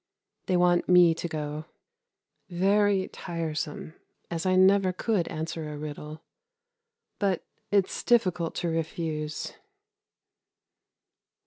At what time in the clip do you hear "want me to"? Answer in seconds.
0.57-1.27